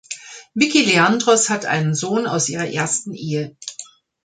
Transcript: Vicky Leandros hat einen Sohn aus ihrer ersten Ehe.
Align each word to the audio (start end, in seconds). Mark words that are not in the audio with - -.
Vicky 0.55 0.83
Leandros 0.83 1.51
hat 1.51 1.67
einen 1.67 1.93
Sohn 1.93 2.25
aus 2.25 2.49
ihrer 2.49 2.65
ersten 2.67 3.13
Ehe. 3.13 3.55